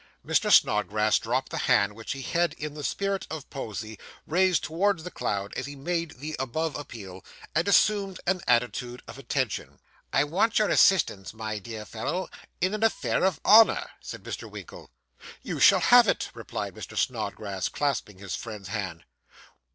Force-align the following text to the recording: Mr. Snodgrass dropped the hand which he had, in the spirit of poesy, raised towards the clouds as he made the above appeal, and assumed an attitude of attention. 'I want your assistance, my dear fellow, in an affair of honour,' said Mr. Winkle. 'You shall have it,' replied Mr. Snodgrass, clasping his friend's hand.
Mr. 0.25 0.51
Snodgrass 0.51 1.19
dropped 1.19 1.49
the 1.49 1.59
hand 1.69 1.93
which 1.93 2.13
he 2.13 2.23
had, 2.23 2.53
in 2.53 2.73
the 2.73 2.83
spirit 2.83 3.27
of 3.29 3.47
poesy, 3.51 3.99
raised 4.25 4.63
towards 4.63 5.03
the 5.03 5.11
clouds 5.11 5.53
as 5.55 5.67
he 5.67 5.75
made 5.75 6.17
the 6.17 6.35
above 6.39 6.75
appeal, 6.75 7.23
and 7.53 7.67
assumed 7.67 8.19
an 8.25 8.41
attitude 8.47 9.03
of 9.07 9.19
attention. 9.19 9.77
'I 10.11 10.23
want 10.23 10.57
your 10.57 10.69
assistance, 10.69 11.35
my 11.35 11.59
dear 11.59 11.85
fellow, 11.85 12.27
in 12.61 12.73
an 12.73 12.81
affair 12.83 13.23
of 13.23 13.39
honour,' 13.45 13.91
said 13.99 14.23
Mr. 14.23 14.49
Winkle. 14.49 14.89
'You 15.43 15.59
shall 15.59 15.79
have 15.79 16.07
it,' 16.07 16.31
replied 16.33 16.73
Mr. 16.73 16.97
Snodgrass, 16.97 17.69
clasping 17.69 18.17
his 18.17 18.33
friend's 18.33 18.69
hand. 18.69 19.03